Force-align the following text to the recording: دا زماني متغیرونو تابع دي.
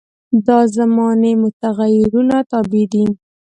دا 0.45 0.59
زماني 0.75 1.31
متغیرونو 1.43 2.37
تابع 2.51 2.83
دي. 2.91 3.03